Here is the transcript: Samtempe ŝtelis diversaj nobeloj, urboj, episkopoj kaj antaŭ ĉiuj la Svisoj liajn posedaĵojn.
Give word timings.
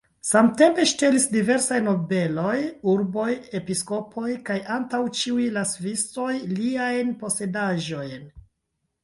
Samtempe 0.27 0.85
ŝtelis 0.91 1.25
diversaj 1.33 1.75
nobeloj, 1.87 2.55
urboj, 2.93 3.27
episkopoj 3.59 4.31
kaj 4.49 4.57
antaŭ 4.77 5.03
ĉiuj 5.21 5.47
la 5.59 5.67
Svisoj 5.75 6.33
liajn 6.57 7.15
posedaĵojn. 7.23 8.27